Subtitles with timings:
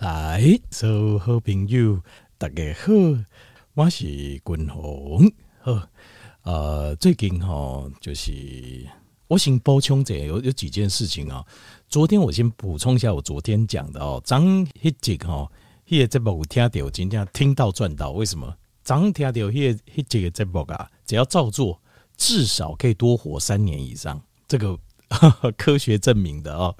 [0.00, 2.00] 来，所有好朋友，
[2.38, 2.90] 大家好，
[3.74, 5.30] 我是君鸿。
[5.60, 5.88] 好，
[6.40, 8.32] 呃，最近哈，就是
[9.28, 11.44] 我先补充这有有几件事情啊。
[11.90, 15.46] 昨天我先补充一下，我昨天讲的哦，张一杰哈，
[15.86, 18.56] 迄个节目有听到，今天听到赚到，为什么？
[18.82, 21.78] 张听到迄个迄这个节目啊，只要照做，
[22.16, 24.78] 至少可以多活三年以上，这个。
[25.58, 26.74] 科学证明的哦，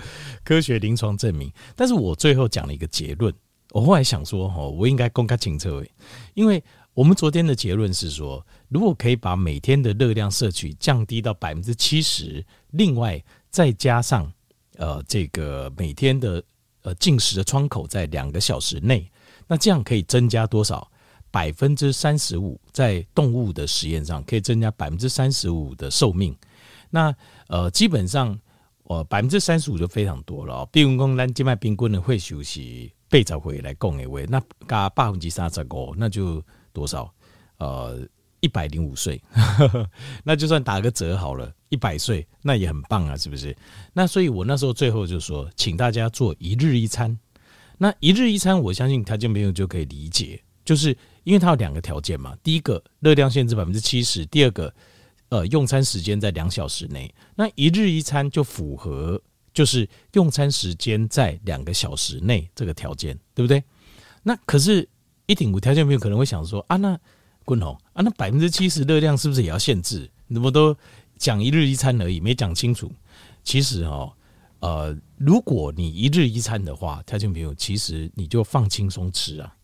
[0.45, 1.53] 科学临床证明。
[1.75, 3.35] 但是我最后讲了一个结论，
[3.71, 5.91] 我后来想说，哦，我应该公开请这位，
[6.35, 6.63] 因为
[6.95, 14.33] 我们昨天的结论是说，如果可以把每天的热量摄取降低到百分之七十，另外再加上
[14.77, 16.43] 呃这个每天的
[16.83, 19.11] 呃进食的窗口在两个小时内，
[19.47, 20.91] 那这样可以增加多少？
[21.33, 26.37] 百分之三十五，在动物的实验上可以增加百分之三十五的寿命。
[26.91, 27.15] 那
[27.47, 28.39] 呃，基本上，
[28.83, 30.67] 呃，百分之三十五就非常多了。
[30.73, 37.13] 比如讲，咱静脉冰棍的会休息背着回来供一位，那加百分之三十五，那就多少？
[37.59, 38.01] 呃，
[38.41, 39.23] 一百零五岁，
[40.25, 43.57] 那就算打个折好了，一百岁，那也很棒啊，是不是？
[43.93, 47.17] 那所以我那时候最后就说，请大家做一日一餐。
[47.79, 52.37] 那一日一餐，我相信条件朋友就可以理解，就是因为它有两个条件嘛。
[52.43, 54.75] 第一个，热量限制百分之七十；第二个。
[55.31, 59.21] 呃，用餐时间在两小时内，那一日一餐就符合，
[59.55, 63.63] 就是用餐时间在两个小时内这个条件，对不对？
[64.25, 64.89] 那可是，
[65.27, 66.99] 一点五条件没有可能会想说啊，那
[67.45, 70.11] 滚红啊，那百分之七十热量是不是也要限制？
[70.27, 70.77] 你怎么都
[71.17, 72.93] 讲一日一餐而已，没讲清楚。
[73.45, 74.13] 其实哦，
[74.59, 79.55] 呃，如果你一日一餐的话，条件没有，其实你就放轻松吃啊，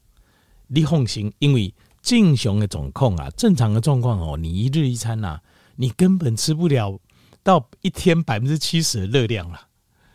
[0.69, 5.43] 你放心，因为正常的状况啊，正常的状况哦，你一日一餐呐、啊。
[5.77, 6.99] 你根本吃不了
[7.43, 9.69] 到一天百分之七十的热量了，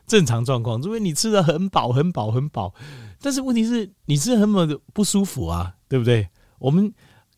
[0.06, 2.74] 正常状况，除非你吃的很饱、很饱、很饱。
[3.22, 6.28] 但是问题是，你吃很饱的不舒服啊，对不对？
[6.60, 6.94] 我们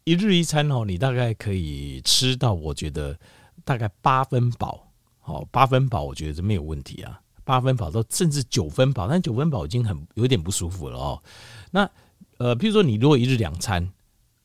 [0.05, 3.19] 一日一餐哦，你大概可以吃到，我觉得
[3.63, 4.87] 大概八分饱，
[5.19, 7.19] 好，八分饱，我觉得是没有问题啊。
[7.45, 11.21] 八分饱到甚至九分饱，但九分饱已经很有点不舒服了哦。
[11.71, 11.89] 那
[12.37, 13.91] 呃，譬如说你如果一日两餐，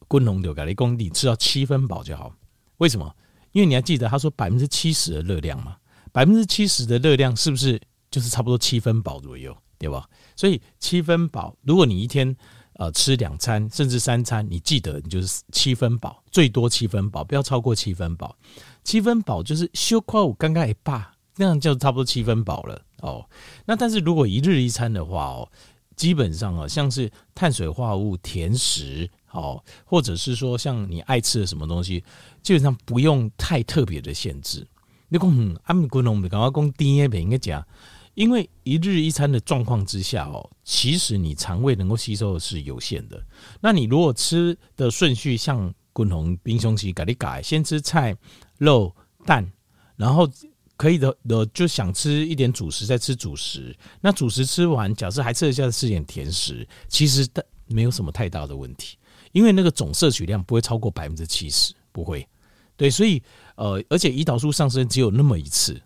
[0.09, 2.33] 滚龙流咖喱公你吃到七分饱就好，
[2.78, 3.15] 为什么？
[3.53, 5.76] 因为你还记得他说百分之七十的热量嘛，
[6.12, 10.09] 百分之七十的热量是不是就是差不多七分饱左右，对吧？
[10.36, 12.37] 所以七分饱，如果你一天
[12.75, 18.37] 呃吃两餐甚至三餐，你记得你就是七分饱，最多七分饱，不要超过七分饱。
[18.84, 23.28] 七分饱就是修夸五刚刚一霸，那样就差不多七分饱了哦。
[23.66, 25.48] 那但是如果一日一餐的话哦，
[25.97, 29.10] 基本上啊，像是碳水化合物、甜食。
[29.28, 32.03] 好，或者是说像你爱吃的什么东西，
[32.43, 34.66] 基本上不用太特别的限制。
[35.09, 37.67] 你讲嗯，阿米古农的刚刚讲低一点应该讲，
[38.15, 43.22] 因为一日一餐的状况之下哦，其实你肠胃能够吸收的是有限的。
[43.61, 48.17] 那你如果吃的顺序像古农冰兄期改一改，先吃菜、
[48.59, 48.94] 肉、
[49.25, 49.50] 蛋，
[49.97, 50.28] 然后
[50.77, 53.77] 可以的的就想吃一点主食，再吃主食。
[54.00, 58.97] 那主食吃完，假设还吃得下吃点甜食，其实的没有什么太大的问题。
[59.38, 62.28] 因为那个总摄取量不会超过百分之七十，不会，
[62.76, 63.22] 对，所以
[63.54, 65.81] 呃，而且胰岛素上升只有那么一次，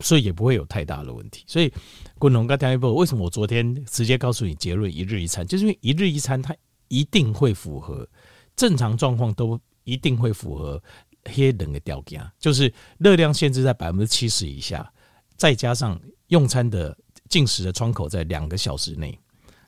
[0.00, 1.42] 所以也不会有太大的问题。
[1.46, 1.72] 所以，
[2.18, 6.54] 滚龙跟听一波，为什么我昨天直接告诉你结论一日一餐，就是因为一日一餐它
[6.88, 8.06] 一定会符合
[8.54, 10.82] 正常状况，都一定会符合
[11.24, 14.92] 黑人的条件，就是热量限制在百分之七十以下，
[15.38, 16.94] 再加上用餐的
[17.30, 19.18] 进食的窗口在两个小时内。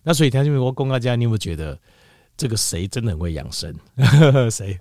[0.03, 1.81] 那所以，听一波，公告家，你有没有觉得？
[2.37, 3.75] 这个谁真的很会养生？
[4.51, 4.79] 谁？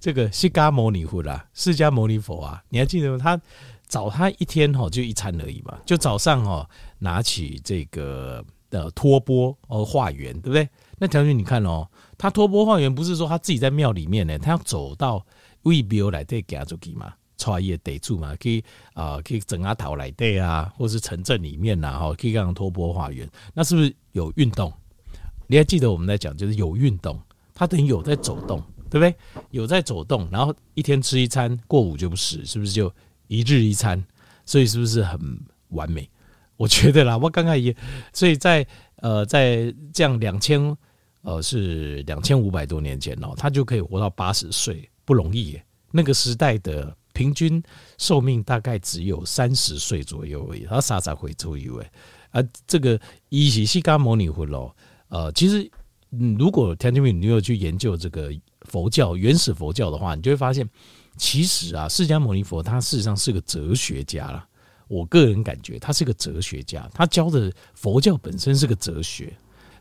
[0.00, 3.18] 这个释迦牟尼佛啦，释迦牟尼佛啊，你还记得吗？
[3.20, 3.40] 他
[3.86, 6.68] 早他一天哈就一餐而已嘛，就早上哈
[6.98, 10.68] 拿起这个的托钵哦化缘，对不对？
[10.98, 15.24] 那条件你看哦，他托钵化缘不是说他自己在庙里面呢，他要走到
[15.62, 18.62] 位庙来对给他做给嘛，穿越得住嘛，可以
[18.94, 24.72] 啊，可以整阿桃来对啊，或是城镇里面呐哈，可以让托钵化缘，那是不是有运动？
[25.48, 27.20] 你还记得我们在讲，就是有运动，
[27.52, 29.14] 他等于有在走动，对不对？
[29.50, 32.92] 有在走动，然后一天吃一餐，过午就不食，是不是就
[33.26, 34.00] 一日一餐？
[34.44, 35.18] 所以是不是很
[35.70, 36.08] 完美？
[36.56, 37.74] 我觉得啦，我刚刚也，
[38.12, 40.76] 所以在呃，在这样两千
[41.22, 45.64] 呃是两千五百多年前哦，他就可以活到八十岁，不容易耶。
[45.90, 47.62] 那个时代的平均
[47.96, 51.90] 寿命大概只有三十岁左右而已，他傻傻会左右哎，
[52.42, 53.00] 啊，这个
[53.30, 54.74] 伊是释迦牟尼佛喽。
[55.08, 55.70] 呃，其实，
[56.10, 58.30] 嗯，如果 t a n i m 你有去研究这个
[58.62, 60.68] 佛教原始佛教的话，你就会发现，
[61.16, 64.46] 其实啊，释迦牟尼佛他事实上是个哲学家啦。
[64.86, 69.32] 我个人感觉他是个哲学家，他教的佛教本身是个哲学。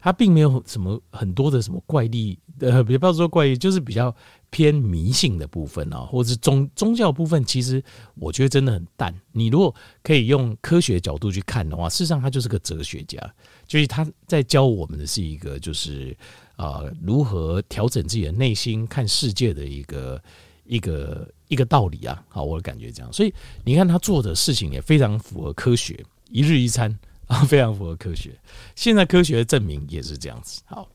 [0.01, 4.15] 它并没有什么很多的什么怪力，呃，别不要说怪力，就是比较
[4.49, 7.83] 偏迷信的部分啊，或者是宗宗教部分，其实
[8.15, 9.13] 我觉得真的很淡。
[9.31, 13.19] 你如果可以用科学角度去看的话，事实上他就是个哲学家，
[13.67, 16.15] 就是他在教我们的是一个，就是
[16.55, 20.21] 啊，如何调整自己的内心看世界的一个
[20.65, 22.23] 一个一个道理啊。
[22.29, 23.33] 好，我感觉这样，所以
[23.65, 26.97] 你看他做的事情也非常符合科学，一日一餐。
[27.27, 28.38] 啊， 非常符合科学。
[28.75, 30.62] 现在科学证明也是这样子。
[30.65, 30.88] 好，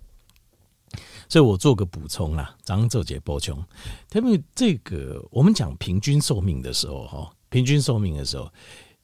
[1.29, 3.62] 所以我做个补充啦，张周杰补充。
[4.08, 8.50] 他们这个，我们讲平均寿命的时候，哈，平均寿命的时候，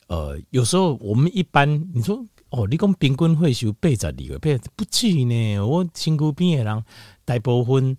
[0.09, 4.39] 呃，有时候我们一般你说哦，你讲平均会寿八十二个，
[4.75, 5.59] 不至于呢。
[5.61, 6.85] 我身躯边的人
[7.25, 7.97] 大部分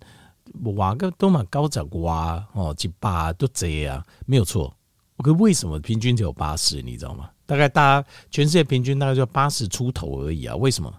[0.64, 2.12] 活个都嘛高十外
[2.52, 4.76] 哦，一百都这样，没有错。
[5.22, 6.82] 可为什么平均只有八十？
[6.82, 7.30] 你知道吗？
[7.50, 10.54] 大概大家全世界平均大概就八十出头而已啊？
[10.54, 10.94] 为什么？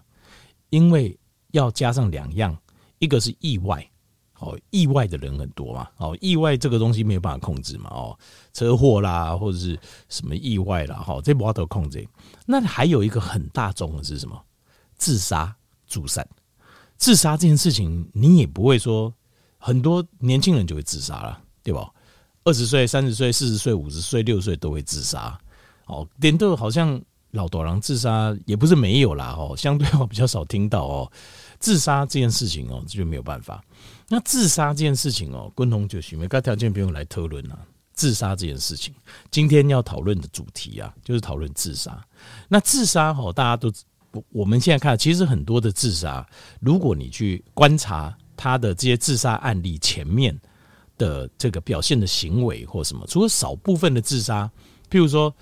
[0.68, 1.18] 因为
[1.52, 2.54] 要加上两样，
[2.98, 3.82] 一个是意外，
[4.38, 8.18] 哦，意外的人很多嘛，哦，意外这个东西没有办法控制嘛，哦，
[8.52, 12.06] 车祸啦或者是什么意外啦，哈，这不都控制。
[12.44, 14.38] 那还有一个很大众的是什么？
[14.98, 15.56] 自杀、
[15.86, 16.22] 自杀、
[16.98, 19.10] 自杀这件事情，你也不会说
[19.56, 21.90] 很多年轻人就会自杀了，对吧？
[22.44, 25.40] 二十岁、三十岁、四十岁、五十岁、六十岁都会自杀。
[25.86, 27.00] 哦，点都好像
[27.32, 31.12] 老多人自杀也不是没有啦，哦，相对我比较少听到哦，
[31.58, 33.64] 自杀这件事情哦，这就没有办法。
[34.08, 37.58] 那自杀这件事情哦，共同就许没个条件不用来讨论了。
[37.94, 38.94] 自杀这件事情，
[39.30, 42.02] 今天要讨论的主题啊，就是讨论自杀。
[42.48, 43.72] 那自杀哦，大家都
[44.30, 46.26] 我们现在看，其实很多的自杀，
[46.60, 50.38] 如果你去观察他的这些自杀案例前面
[50.98, 54.50] 的这个表现的行为或什么，除了少部分的自杀，
[54.90, 55.32] 譬如说。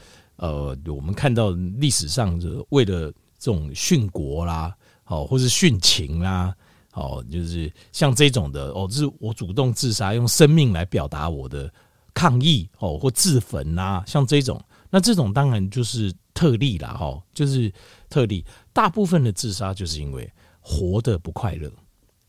[0.41, 2.41] 呃，我们看到历史上，
[2.71, 6.57] 为了这种殉国啦，好，或是殉情啦，
[6.91, 11.71] 好，就是像这种的，哦，就是我主动自杀，用生命来表达我的
[12.15, 14.59] 抗议，哦，或自焚呐，像这种，
[14.89, 17.71] 那这种当然就是特例啦，哈，就是
[18.09, 18.43] 特例。
[18.73, 20.27] 大部分的自杀就是因为
[20.59, 21.71] 活得不快乐，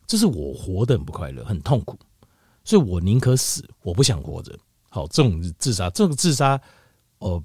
[0.05, 1.97] 这是我活得很不快乐，很痛苦，
[2.65, 4.53] 所以我宁可死，我不想活着。
[4.89, 6.59] 好，这种自杀，这个自杀，
[7.19, 7.41] 呃。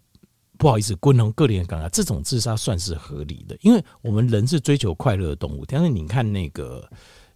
[0.59, 5.65] 不好意思，共同个人刚刚这种自杀算是合理的，因为我们人是追求快乐的动物。
[5.67, 6.89] 但是你看那个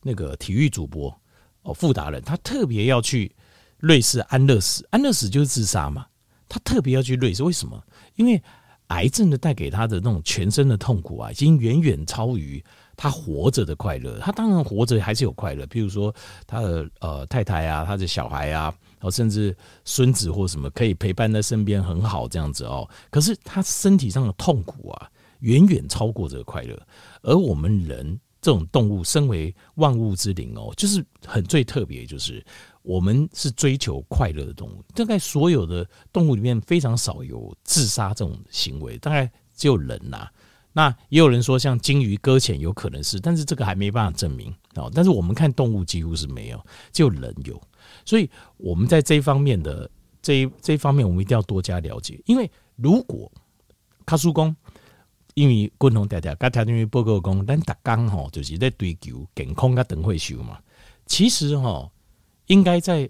[0.03, 1.15] 那个体育主播
[1.63, 3.31] 哦，富达人，他特别要去
[3.79, 6.07] 瑞士安乐死，安乐死就是自杀嘛。
[6.49, 7.83] 他特别要去瑞士，为什么？
[8.17, 8.43] 因为
[8.89, 12.63] 癌症的带给他的那种全身的痛苦啊，已经远远超于
[12.97, 14.19] 他活着的快乐。
[14.19, 16.15] 他当然活着还是有快乐，譬如说
[16.47, 18.75] 他的呃太太啊，他的小孩啊。
[19.01, 22.89] 哦，甚至孙子或什么可以陪伴在身边，很好这样子哦。
[23.11, 25.11] 可是他身体上的痛苦啊，
[25.41, 26.79] 远远超过这个快乐。
[27.23, 32.45] 而我们人这种动物，身为万物之灵哦，就是很最特别，就是
[32.83, 34.83] 我们是追求快乐的动物。
[34.95, 40.29] 大概所有的动物里面，非常少有自杀这种行为，大概只有人呐。
[40.73, 44.89] 那也有人说，像鲸鱼搁浅有可能是，但是这个还没办法证明哦。
[44.95, 47.61] 但是我们看动物几乎是没有，只有人有。
[48.11, 49.89] 所以，我们在这一方面的
[50.21, 52.21] 这一这一方面，我们一定要多加了解。
[52.27, 53.31] 因为如果
[54.05, 54.57] 卡叔公，
[55.35, 60.59] 因为共同大家刚才因为报告讲，咱大刚吼就是在追求健康跟长寿嘛。
[61.07, 61.89] 其实哈，
[62.47, 63.09] 应该再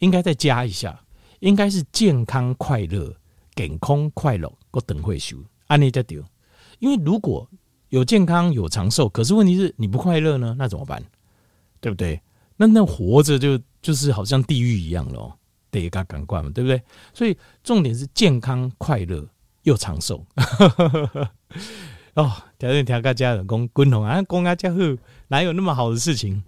[0.00, 1.00] 应该再加一下，
[1.38, 3.14] 应该是健康快乐、
[3.54, 5.36] 健康快乐跟长寿，
[5.68, 6.20] 按你在丢。
[6.80, 7.48] 因为如果
[7.90, 11.00] 有健康有长寿，可是问题是你不快乐呢，那怎么办？
[11.80, 12.20] 对不对？
[12.56, 13.56] 那那活着就。
[13.82, 15.36] 就是好像地狱一样咯，
[15.70, 16.80] 得嘎感官嘛，对不对？
[17.12, 19.28] 所以重点是健康、快乐
[19.64, 20.24] 又长寿。
[22.14, 24.96] 哦，条件条个家人工滚红啊，公家家户
[25.28, 26.42] 哪有那么好的事情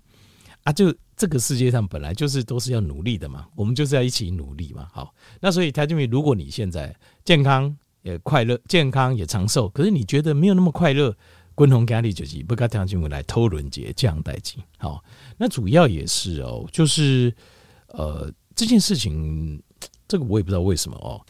[0.62, 0.72] 啊？
[0.72, 4.88] 就这个世界上本来就是都是要努力的嘛，我们就是要一起努力嘛。
[4.92, 11.16] 好，那所以条件如果你现在健康也快乐，健康也长寿，可是你觉得没有那么快乐。
[11.54, 14.56] 共同压力就是不跟条件来偷轮节这样代志。
[14.76, 15.02] 好，
[15.36, 17.34] 那主要也是哦，就是
[17.88, 19.62] 呃这件事情，
[20.08, 21.20] 这个我也不知道为什么哦。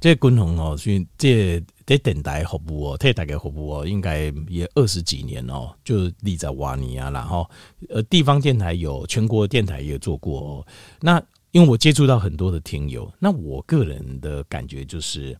[0.00, 7.48] 这共同哦，所以这得电台服务哦，替大家服务哦，应该也二十几年哦，就立在瓦尼啊，然后
[7.88, 10.66] 呃地方电台有，全国电台也做过哦。
[11.00, 15.38] 那因为我接触到很多的听友，那我个人的感觉就是。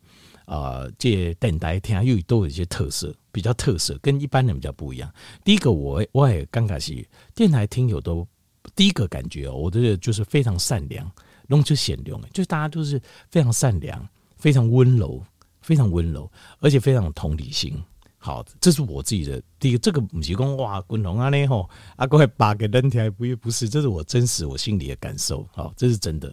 [0.53, 5.11] 啊、呃，这电台听又都有一些特色，比较特色，跟一般人比较不一样。
[5.43, 7.03] 第一个我，我也刚开始
[7.35, 8.29] 电台听友都
[8.77, 11.11] 第一个感觉哦，我觉得就是非常善良，
[11.49, 14.07] 弄出显亮，就是大家都是非常善良，
[14.37, 15.25] 非常温柔，
[15.63, 16.31] 非常温柔，
[16.61, 17.75] 而且非常有同理心，
[18.19, 21.67] 好，这是我自己的第一个，这个不是讲哇，滚龙啊那吼，
[21.97, 26.31] 啊各位八个人条不不是，这是我真实我心里的感受，好，这是真的。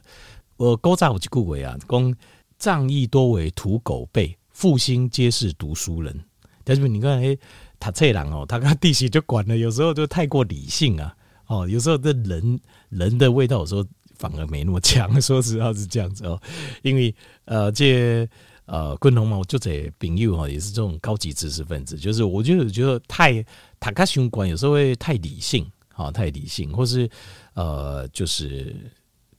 [0.58, 2.14] 我高炸我就顾为啊，讲
[2.60, 6.16] 仗义多为屠狗辈，负心皆是读书人。
[6.64, 7.36] 但是你看，哎，
[7.80, 11.16] 他这人哦，他跟弟媳就管了，有时候就太过理性啊，
[11.48, 13.84] 哦，有时候这人人的味道，有时候
[14.18, 15.20] 反而没那么强。
[15.20, 16.40] 说实话是这样子哦，
[16.84, 18.30] 因为呃这。
[18.72, 21.98] 呃，共同嘛，我就这朋友哈，也是这种高级知识分子。
[21.98, 23.44] 就是我就是觉得太
[23.80, 27.10] 塔卡雄管有时候会太理性，哈，太理性，或是
[27.56, 28.76] 呃，就是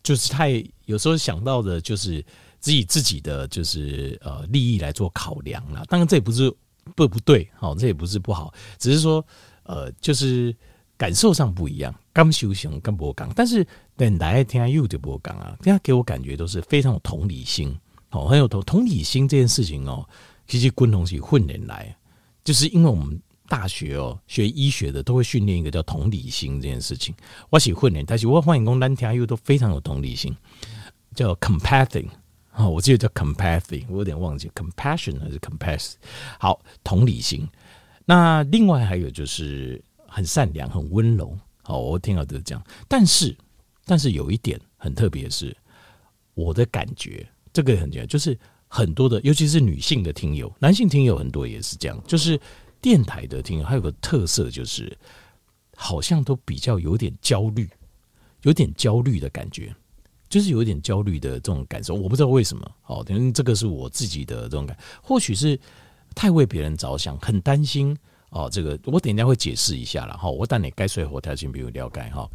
[0.02, 2.20] 就是太有时候想到的，就是
[2.60, 5.84] 自己自己的就是呃利益来做考量了。
[5.88, 6.52] 当然这也不是
[6.94, 9.24] 不不对，好，这也不是不好，只是说
[9.64, 10.54] 呃，就是
[10.96, 11.94] 感受上不一样。
[12.12, 17.74] 刚修行刚不刚，但是等来听又就不刚啊，这样给我感觉都是非常有同理心。
[18.10, 20.06] 哦，很有同同理心这件事情哦，
[20.48, 21.96] 其实共同是混人来，
[22.42, 27.14] 就是因为我们大学哦学医学的都会训练一个叫同理心这件事情。
[27.50, 30.36] 我喜训练，但是我欢迎工单听又都非常有同理心，
[31.14, 32.06] 叫 compassion
[32.54, 35.95] 哦，我记得叫 compassion，我有点忘记 compassion 还是 compass。
[36.38, 37.49] 好，同理心。
[38.04, 41.37] 那另外还有就是很善良、很温柔。
[41.62, 43.37] 好，我听到都是这样，但是
[43.85, 45.57] 但是有一点很特别是
[46.35, 47.26] 我的感觉。
[47.52, 48.37] 这个很简单，就是
[48.69, 52.02] 很多的，尤其是女性的听友，男性听友很多也是这样。
[52.07, 52.40] 就是
[52.80, 54.97] 电台的听友，还有个特色，就是
[55.76, 57.69] 好像都比较有点焦虑，
[58.42, 59.75] 有点焦虑的感觉，
[60.30, 61.94] 就是有一点焦虑的这种感受。
[61.94, 65.60] 我不知道为什么，哦，等于这个是我自己的这种感，或许是
[66.14, 67.94] 太为别人着想，很担心
[68.30, 68.49] 哦。
[68.50, 70.30] 这个我等一下会解释一下了哈。
[70.30, 72.26] 我等你该睡后条件比如了解哈。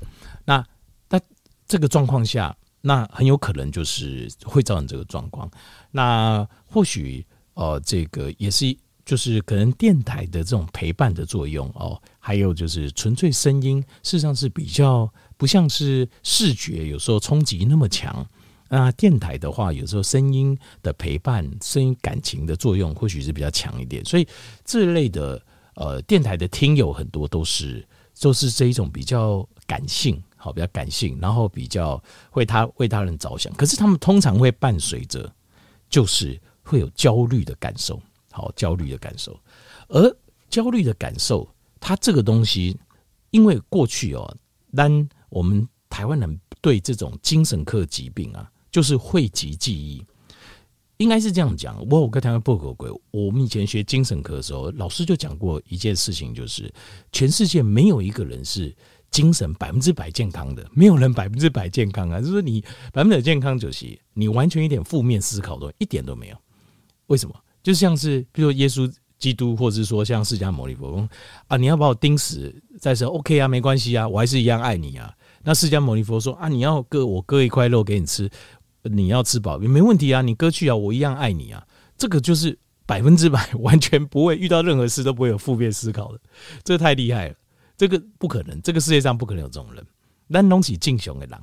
[0.46, 0.64] 那
[1.10, 1.20] 那
[1.68, 2.56] 这个状况下。
[2.88, 5.50] 那很有可能就是会造成这个状况。
[5.90, 7.26] 那或许
[7.56, 18.26] 呃，这个也是就是可能电台的这种陪伴的作用哦，还有就是纯粹声音，事实上是比较不像是视觉有时候冲击那么强。
[18.68, 24.04] 那电台的话，有时候声音的陪伴、声音感情的作用，或许是比较强一点。
[24.04, 24.28] 所以
[24.64, 25.42] 这类的
[25.76, 27.88] 呃，电台的听友很多都是
[28.20, 30.22] 都是这一种比较感性。
[30.38, 32.00] 好，比较感性，然后比较
[32.34, 35.34] 为他为他人着想，可是他们通常会伴随着，
[35.90, 38.00] 就是会有焦虑的感受，
[38.32, 39.36] 好，焦虑的感受，
[39.88, 40.16] 而
[40.48, 41.50] 焦虑的感受，
[41.80, 42.78] 它这个东西，
[43.32, 44.38] 因为过去哦，
[44.76, 50.02] 单我们台湾人对这种精神科疾病啊，就是讳疾忌医，
[50.96, 51.78] 应该是这样讲。
[51.90, 56.74] 我有跟台湾报告过，我们以前学精神科的时候，老师就讲过一件事情，就是
[57.12, 58.74] 全世界没有一个人是。
[59.12, 62.20] 精神百分之百健康的，没有人百分之百健康啊！
[62.20, 62.60] 就是说你
[62.92, 66.36] 百分之百健康，就是你完全一点负面思考都一点都没有。
[67.06, 67.34] 为什么？
[67.64, 71.08] 就像是比如说耶稣基督，或者是说像释迦牟尼佛
[71.48, 75.16] 啊，你要把我钉死再说，OK 啊，没关系啊，我还是一样爱你啊。
[75.46, 78.30] 那释迦牟尼佛说啊，你要割我割一块肉给你吃，
[78.82, 81.66] 你要吃饱也没问题啊，你割去啊，我一样爱你啊。
[81.98, 86.20] 这个就是百分之百完全不会遇到任何事都不会有负面思考的，
[86.64, 87.36] 这太厉害了。
[87.78, 89.86] 这个不可能，这个世界上不可能有这种人。
[90.30, 91.40] 咱拢是正常的人，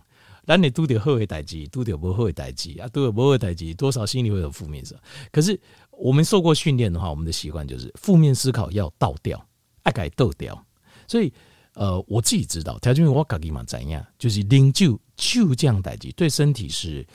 [0.46, 5.00] 咱你拄到好的代志，拄到不好的代志啊，拄到不好的代志，多少心里会有负面思考。
[5.30, 5.58] 可是
[5.92, 9.46] 我们受过训练的话，我们的习惯就是负面思考要倒掉，
[9.84, 10.66] 爱改倒掉。
[11.06, 11.32] 所以，
[11.74, 17.06] 呃，我自己知道，条件我自己嘛怎样，就是零酒酒这样代志，对身体是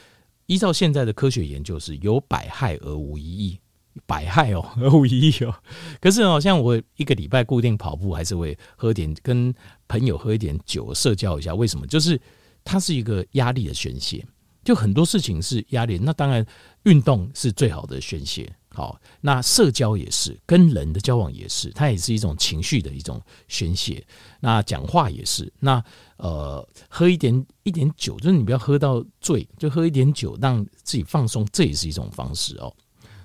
[0.48, 3.60] 依照现在的科学研究是有百害而无一益。
[4.06, 5.52] 百害哦，无一益哦。
[6.00, 9.52] 可是哦，像我一个礼拜固定跑步，还是会喝点跟
[9.88, 11.54] 朋友喝一点酒，社交一下。
[11.56, 11.88] 为什么？
[11.88, 12.20] 就是
[12.64, 14.24] 它是一个压力的宣泄，
[14.64, 15.98] 就很多事情是压力。
[15.98, 16.46] 那当然，
[16.84, 18.48] 运动是最好的宣泄。
[18.78, 24.06] 好，那社交也是，跟人的交往也是，它也是一种情绪的一种宣泄。
[24.40, 25.52] 那讲话也是。
[25.60, 25.84] 那
[26.18, 32.72] 呃，喝一点一点酒，就是你不要喝到醉，就喝一点酒，让自己放松，这也是一种方式哦。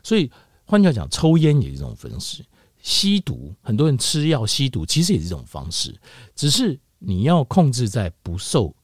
[0.02, 0.30] 所以。
[0.64, 2.42] 换句话讲，抽烟也是一种方式，
[2.80, 5.94] 吸毒，很多人吃药吸毒，其实也是一种方式，
[6.34, 8.74] 只是你要控制在不受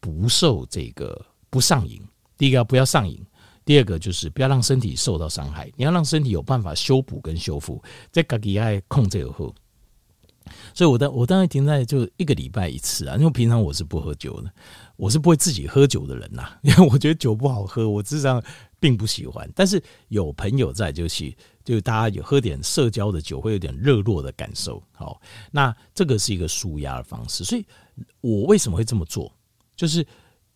[0.00, 2.02] 不受这个不上瘾。
[2.36, 3.18] 第一个不要上瘾，
[3.70, 5.70] 第二个就是不要让身体受到伤害。
[5.76, 9.54] 你要让身体有办法修补跟修复，在自己爱控制以后。
[10.74, 14.52] 所以我当我当然停在就一个礼拜一次啊，因为平常我是不喝酒的，
[14.96, 18.42] 我是不会自己喝酒的人呐， 因为我觉得酒不好喝，我至少。
[18.80, 24.82] 并不喜欢，但是有朋友在，就是就大家有喝点社交的酒，会有点热络的感受。
[24.90, 25.20] 好，
[25.52, 27.44] 那这个是一个舒压的方式。
[27.44, 27.64] 所以
[28.22, 29.30] 我为什么会这么做？
[29.76, 30.04] 就是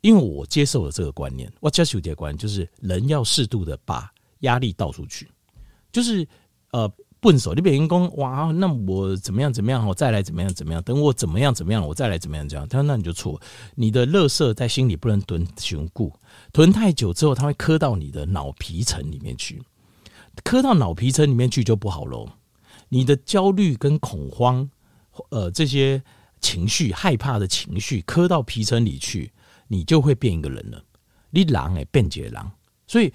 [0.05, 1.51] 因为我接受了这个观念。
[1.61, 5.27] 我接受这个观念，就是人要适度的把压力倒出去，
[5.91, 6.29] 就是
[6.73, 6.87] 呃，
[7.21, 12.69] 笨手，你别人讲哇，那我怎么样怎么样，我再来怎么样怎么样，等我怎么样怎么样，我再来怎么样这样。
[12.69, 13.41] 他说那你就错，
[13.77, 16.13] 你的乐色在心里不能囤熊固，
[16.53, 19.63] 囤太久之后，它会磕到你的脑皮层里面去，
[20.43, 22.29] 磕到脑皮层里面去就不好喽。
[22.91, 24.69] 你的焦虑跟恐慌，
[25.31, 26.03] 呃，这些
[26.43, 29.33] 情绪、害怕的情绪磕到皮层里去，
[29.69, 30.83] 你就会变一个人了。
[31.31, 32.51] 你狼哎，变解狼，
[32.87, 33.13] 所以。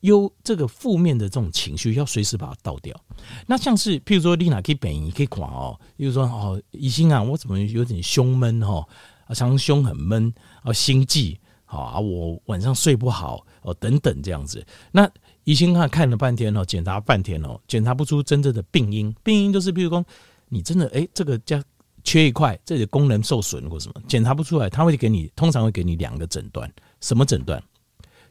[0.00, 2.98] 有这个负面的这种情绪，要随时把它倒掉。
[3.46, 8.78] 那像是譬如说，你哪可以本意可以垮哦，比如说哦，疑心啊，我怎么有点胸闷哈？
[9.26, 10.32] 啊，常常胸很闷
[10.62, 14.66] 啊，心悸好啊，我晚上睡不好哦，等等这样子。
[14.90, 15.06] 那
[15.44, 19.14] 疑心看看了半天哦，检查半天哦，检查不出真正的病因。
[19.22, 20.02] 病因就是，譬如说
[20.48, 21.62] 你真的哎，这个叫
[22.04, 27.62] 缺一块，这里功能受损或什么，检查不出来，他会给你通常会给你两个诊断，什么诊断？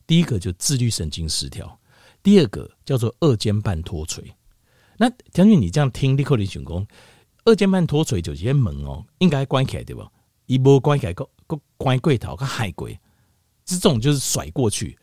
[0.07, 1.79] 第一个就自律神经失调，
[2.23, 4.23] 第二个叫做二尖瓣脱垂。
[4.97, 6.85] 那将军，你这样听立刻灵选功，
[7.45, 10.09] 二尖瓣脱垂就是些门哦，应该关起来对吧？
[10.45, 12.99] 一波关起来，个个关柜头，个海龟，
[13.63, 14.97] 这种就是甩过去。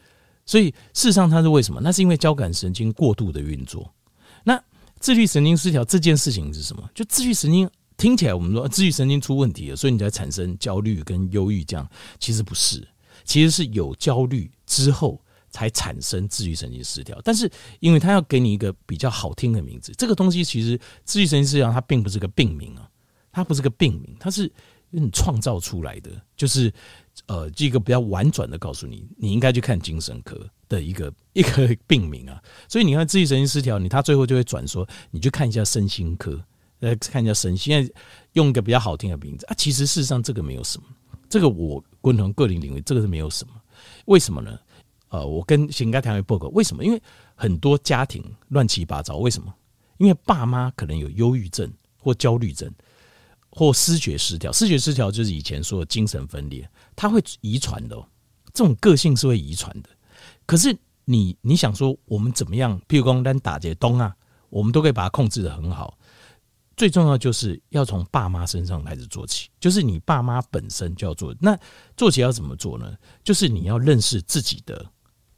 [0.44, 1.80] 所以事实上它是为什么？
[1.80, 3.92] 那是因为交感神经过度的运作。
[4.44, 4.62] 那
[4.99, 6.90] 自律神经失调这件事情是什么？
[6.94, 11.88] 就自律神经听起来我们说自愈神经出问题了，所以你才产生焦虑跟忧郁这样，
[12.18, 12.86] 其实不是。
[13.24, 17.50] 其实是有焦虑之后才产生自愈神经失调，但是
[17.80, 22.88] 因为他要给你一个比较好听的名字，这个东西其实自愈神经失调它并不是个病名啊，
[23.32, 24.52] 它不是个病名，它是
[24.90, 26.72] 你创造出来的，就是
[27.26, 30.38] 呃，这个比较婉转的告诉你，你应该去看精神科
[30.68, 32.40] 的一个 一个病名啊。
[32.68, 36.40] 所以你看自愈神经失调，你他最后就会转说，你去看一下身心科，
[36.80, 37.92] 来看一下神，现在
[38.33, 40.87] 用一个比较好听的名字啊，其实事实上这个没有什么。
[41.28, 43.54] 这个我共同个人领域，这个是没有什么。
[44.04, 44.59] 为什么呢？
[45.09, 46.85] 呃，我跟新该谈报告，为什么？
[46.85, 47.02] 因为
[47.35, 49.16] 很多家庭乱七八糟。
[49.16, 49.52] 为什么？
[49.99, 52.71] 因为爸妈可能有忧郁症或焦虑症
[53.50, 54.52] 或思觉失调。
[54.52, 57.97] 思觉失调就是以前说的精神分裂，它会遗传的。
[58.53, 59.88] 这种个性是会遗传的。
[60.44, 62.79] 可是你你想说，我们怎么样？
[62.88, 64.14] 譬如说，单打劫东啊，
[64.50, 65.96] 我们都可以把它控制的很好。
[66.76, 71.34] 最重要就是要从爸妈身上开始做起，就是你爸妈本身就要做。
[71.40, 71.58] 那
[71.96, 72.94] 做起要怎么做呢？
[73.24, 74.84] 就是你要认识自己的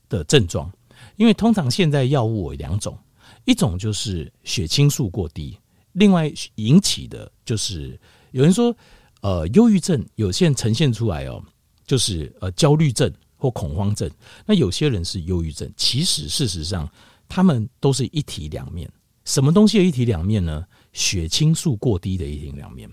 [0.09, 0.71] 的症状，
[1.17, 2.99] 因为通常现在药物有两种，
[3.45, 5.57] 一种就是血清素过低，
[5.93, 7.99] 另外引起的就是
[8.33, 8.75] 有人说，
[9.21, 11.41] 呃，忧郁症有些人呈现出来哦，
[11.87, 14.11] 就是呃焦虑症或恐慌症，
[14.45, 16.91] 那有些人是忧郁症，其实事实上
[17.29, 18.91] 他们都是一体两面。
[19.25, 20.67] 什么东西有一体两面呢？
[20.93, 22.89] 血清素过低的一体两面。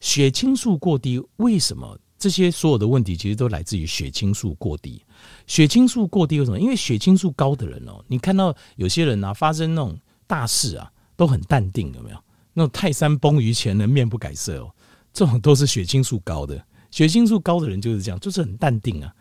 [0.00, 5.02] 血清素过低，为什么这些所有的问题其实都来自于血清素过低？
[5.46, 6.58] 血清素过低为什么？
[6.58, 12.18] 因为血清素高的人哦，你看到有些人啊，发生那种大事啊，都很淡定，有没有？
[12.52, 14.74] 那种泰山崩于前人面不改色哦，
[15.12, 16.62] 这种都是血清素高的。
[16.90, 19.12] 血清素高的人就是这样，就是很淡定啊。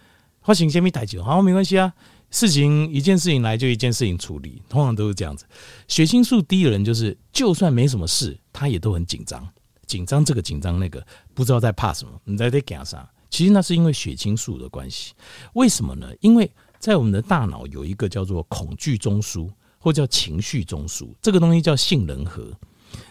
[0.42, 1.92] 发生什么代志，好，没关系啊。
[2.32, 5.46] 事情一件事情来就一件事情处理，通常都是这样子。
[5.88, 9.48] 血清素低的人就是，就算没什么事，他也都很紧张，
[9.86, 12.12] 紧张这个紧张那个，不知道在怕什么。
[12.26, 13.10] 你在这干啥？
[13.30, 15.14] 其实那是因为血清素的关系。
[15.54, 16.10] 为什么呢？
[16.20, 22.52] 因为在我们的大脑有一个叫做恐惧中枢，或叫情绪中枢，这个东西叫杏仁核。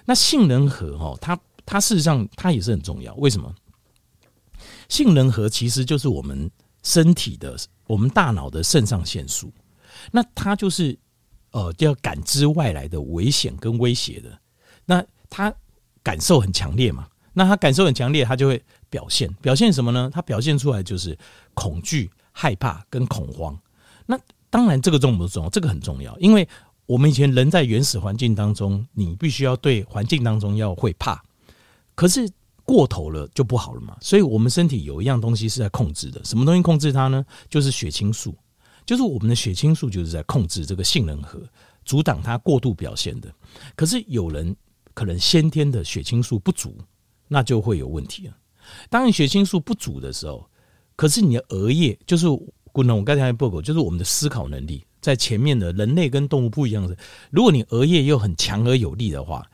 [0.05, 3.15] 那杏仁核哈，它它事实上它也是很重要。
[3.17, 3.55] 为什么？
[4.89, 6.51] 杏仁核其实就是我们
[6.85, 7.57] 身体的。
[7.87, 9.53] 我们大脑的肾上腺素，
[10.11, 10.99] 那它就是
[11.51, 14.39] 呃，就要感知外来的危险跟威胁的。
[14.87, 15.53] 那它
[16.03, 17.07] 感受很强烈嘛？
[17.35, 19.31] 那它感受很强烈，它就会表现。
[19.43, 20.11] 表现什么呢？
[20.11, 21.15] 它表现出来就是
[21.53, 23.55] 恐惧、害怕跟恐慌。
[24.07, 24.19] 那
[24.49, 25.51] 当然，这个重不重要？
[25.51, 26.49] 这个很重要，因为
[26.87, 31.23] 我们以前人在原始环境当中，你必须要对环境当中要会怕。
[31.95, 32.27] 可是。
[32.65, 37.25] 过头了就不好了嘛，所以我们身体有一样东西是在控制的，什么东西控制它呢？
[37.49, 38.35] 就是血清素，
[38.87, 41.41] 就是我们的血清素就是在控制这个杏仁核，
[41.85, 43.33] 阻挡它过度表现的。
[43.77, 44.57] 可是有人
[44.95, 46.77] 可能先天的血清素不足，
[47.29, 48.37] 那就会有问题了。
[48.89, 50.49] 当你血清素不足的时候，
[50.97, 52.27] 可是你的额叶就是，
[52.73, 56.97] 古能我刚才报告，就是我们的思考能力，在前面的人类跟动物不一样的，
[57.31, 59.47] 如果你额叶又很强而有力的话，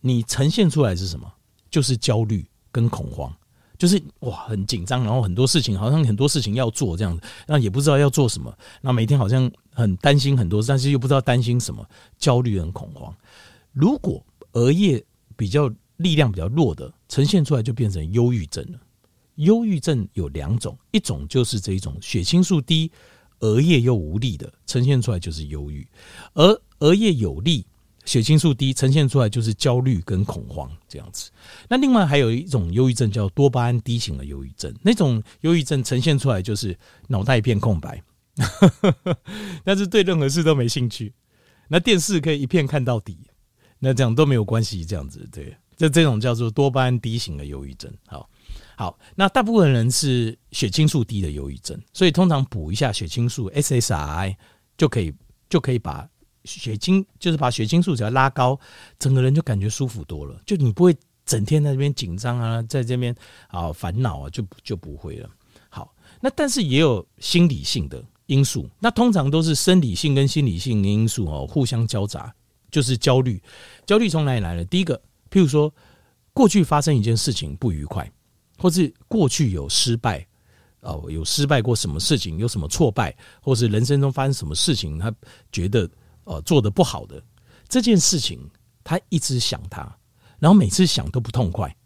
[0.00, 1.32] 你呈现出来是什么？
[1.72, 3.34] 就是焦虑跟恐慌，
[3.78, 11.84] 就是哇很紧张，然后很多事情好像很多事情要做这样子，那也不知道要做什么，那每天好像很担心很多，但是又不知道担心什么，
[12.18, 13.12] 焦虑跟恐慌。
[13.72, 15.02] 如果额叶
[15.34, 18.78] 比较力量比较弱的，呈现出来就变成忧郁症了。
[19.36, 22.92] 忧郁症有两种，一种就是这一种血清素低，
[23.40, 25.82] 额叶又无力的，呈现出来就是忧郁；
[26.34, 27.66] 而额叶有力。
[28.04, 31.30] 血清素低，呈现出来就是焦虑跟恐慌这样子。
[31.68, 36.76] 那另外还有一种忧郁症叫多巴胺低型的忧郁症，那种忧郁症呈现出来就是
[37.08, 38.02] 脑袋一片空白，
[39.64, 41.12] 但是对任何事都没兴趣。
[41.68, 43.18] 那电视可以一片看到底，
[43.78, 45.56] 那这样都没有关系，这样子对。
[45.74, 47.90] 这这种叫做多巴胺低型的忧郁症。
[48.06, 48.28] 好，
[48.76, 54.36] 好，那大部分人是血清素低的忧郁症，所以通常补一下血清素 SSI
[54.76, 55.12] 就可以
[55.48, 56.08] 就可以把
[56.44, 58.58] 血清就是把血清素只要拉高，
[58.98, 63.14] 整个人就感觉舒服多了，就你不会整天在这边紧张啊，在这边
[63.48, 65.28] 啊烦恼啊，就就不会了。
[65.68, 72.34] 好，那但是也有心理性的因素，那通常都是生理性跟心理性的因素哦互相交杂，
[72.70, 73.42] 就是焦虑。
[73.86, 74.64] 焦虑从哪里来的？
[74.64, 75.00] 第一个。
[75.30, 75.72] 譬如说，
[76.34, 78.06] 过去发生一件事情不愉快，
[78.58, 80.22] 或是过去有失败，
[80.80, 85.10] 哦，有失败过什么事情，有什么挫败，或是人生中发生什么事情，他
[85.50, 85.88] 觉得
[86.24, 87.22] 呃做的不好的
[87.68, 88.50] 这件事情，
[88.82, 89.80] 他一直想他，
[90.38, 91.76] 然后每次想都不痛快，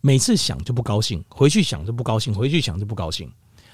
[0.00, 3.32] 每次想就不高兴，回去想就不高兴，回去想就不高兴，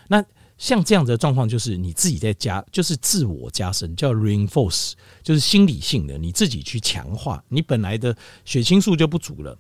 [0.09, 0.25] 那。
[0.59, 4.93] 像这样子的状况，就是你自己在加，就是自我加深，叫 reinforce，
[5.23, 8.17] 就是心理性的，你自己去强化，你本来的
[8.47, 9.55] 血清素就不足了，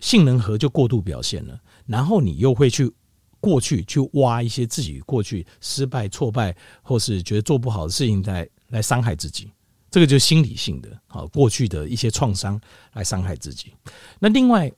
[0.00, 2.90] 性能核就过度表现了，然后你又会去
[3.38, 9.52] 过去去挖一些自己过去失败、挫败，或是觉得做不好的事情来来伤害自己，
[9.94, 12.60] 这个就是心理性的，好，过去的一些创伤
[12.94, 13.72] 来伤害自己。
[14.18, 14.68] 那另外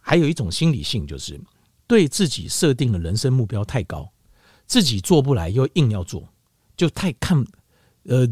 [0.00, 1.40] 还有一种心理性，就是
[1.86, 4.10] 对自己设定的人生目标太高。
[4.66, 6.28] 自己做不来又硬要做，
[6.76, 7.46] 就太看，
[8.02, 8.26] 呃，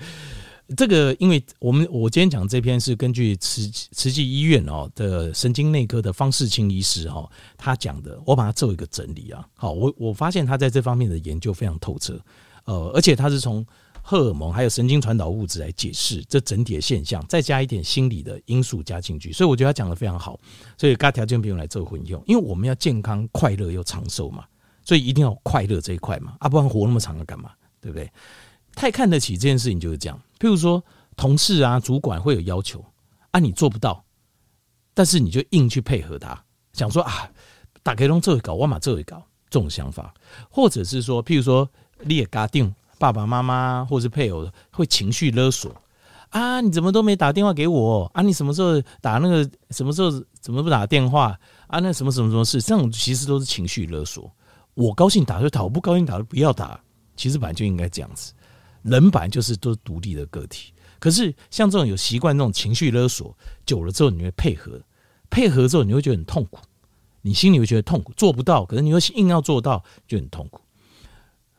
[0.78, 9.46] 这个，因为我们我今天讲这篇是根据慈慈济医院哦的神经内科的方世清医师哦他讲的，我把它做一个整理啊。
[9.56, 12.18] 好，我我发现他在这方面的研究非常透彻，
[12.64, 13.66] 呃，而且他是从
[14.02, 20.38] 荷尔蒙还有神经传导物质来解释这整体的现象，再加一点心理的因素加进去，所以我觉得他讲的非常好。
[20.76, 24.44] 所以大家条件不用来做混用，因为我们要健康、快乐又长寿嘛。
[24.82, 27.52] 所以一定要快乐这一块嘛，啊，不然活那么长了干嘛？
[27.80, 28.10] 对不对？
[28.74, 30.20] 太看得起这件事情就是这样。
[30.38, 30.82] 譬如说，
[31.16, 32.84] 同事啊、主管会有要求
[33.30, 34.02] 啊，你做不到，
[34.94, 37.30] 但是你就硬去配合他，想说啊，
[37.82, 40.12] 大家都这一搞，我马这一搞，这种想法，
[40.48, 41.68] 或者是说，譬如说，
[42.00, 45.74] 你也搞定爸爸妈妈或是配偶会情绪勒索
[46.28, 48.20] 啊，你怎么都没打电话给我啊？
[48.20, 49.50] 你什么时候打那个？
[49.70, 51.34] 什么时候怎么不打电话
[51.66, 51.80] 啊？
[51.80, 52.60] 那什么什么什么事？
[52.60, 54.30] 这种其实都是情绪勒索。
[54.74, 56.78] 我高兴打就打，我不高兴打就不要打。
[57.16, 58.34] 其实本来就应该这样子，
[58.82, 60.72] 人本来就是都是独立的个体。
[60.98, 63.34] 可是像这种有习惯这种情绪勒索，
[63.64, 64.78] 久了之后你会配合，
[65.30, 66.60] 配合之后你会觉得很痛苦，
[67.22, 70.60] 你心里会觉得痛苦，做不到，可是你又硬要做到，就很痛苦。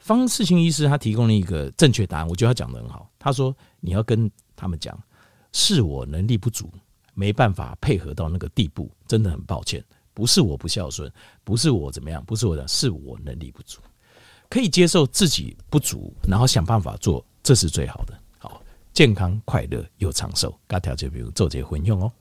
[0.02, 3.10] 方世清医师他提供了一个正确答案，我觉得他讲得很好。
[3.18, 5.00] 他说你要跟他们讲，
[5.54, 6.70] 是我能力不足，
[7.14, 9.84] 没办法配合到那个地步，真的很抱歉。
[10.14, 11.10] 不是我不孝顺，
[11.44, 13.80] 不是我怎么样，不是我的，是我能力不足，
[14.50, 18.20] 可以接受自己不足，然后想办法做，这是最好的。
[18.38, 18.62] 好，
[18.94, 22.12] 健康快乐又长寿，大家条件比如做结婚用哦。